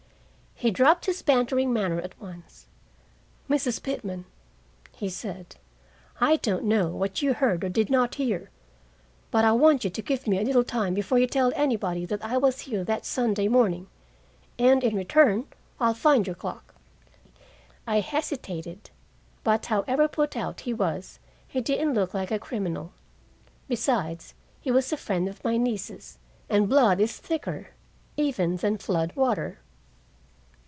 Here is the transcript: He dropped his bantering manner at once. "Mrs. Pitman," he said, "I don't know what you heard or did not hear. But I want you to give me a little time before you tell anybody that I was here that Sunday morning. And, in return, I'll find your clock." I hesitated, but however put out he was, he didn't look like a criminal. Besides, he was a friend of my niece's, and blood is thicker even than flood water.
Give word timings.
He 0.61 0.69
dropped 0.69 1.07
his 1.07 1.23
bantering 1.23 1.73
manner 1.73 1.99
at 2.01 2.13
once. 2.21 2.67
"Mrs. 3.49 3.81
Pitman," 3.81 4.25
he 4.95 5.09
said, 5.09 5.55
"I 6.19 6.35
don't 6.35 6.65
know 6.65 6.89
what 6.89 7.23
you 7.23 7.33
heard 7.33 7.63
or 7.63 7.69
did 7.69 7.89
not 7.89 8.13
hear. 8.21 8.51
But 9.31 9.43
I 9.43 9.53
want 9.53 9.83
you 9.83 9.89
to 9.89 10.01
give 10.03 10.27
me 10.27 10.37
a 10.37 10.43
little 10.43 10.63
time 10.63 10.93
before 10.93 11.17
you 11.17 11.25
tell 11.25 11.51
anybody 11.55 12.05
that 12.05 12.23
I 12.23 12.37
was 12.37 12.59
here 12.69 12.83
that 12.83 13.07
Sunday 13.07 13.47
morning. 13.47 13.87
And, 14.59 14.83
in 14.83 14.95
return, 14.95 15.47
I'll 15.79 15.95
find 15.95 16.27
your 16.27 16.35
clock." 16.35 16.75
I 17.87 18.01
hesitated, 18.01 18.91
but 19.43 19.65
however 19.65 20.07
put 20.07 20.37
out 20.37 20.61
he 20.61 20.75
was, 20.75 21.17
he 21.47 21.59
didn't 21.59 21.95
look 21.95 22.13
like 22.13 22.29
a 22.29 22.37
criminal. 22.37 22.91
Besides, 23.67 24.35
he 24.59 24.69
was 24.69 24.93
a 24.93 24.97
friend 24.97 25.27
of 25.27 25.43
my 25.43 25.57
niece's, 25.57 26.19
and 26.51 26.69
blood 26.69 26.99
is 26.99 27.17
thicker 27.17 27.69
even 28.15 28.57
than 28.57 28.77
flood 28.77 29.13
water. 29.15 29.57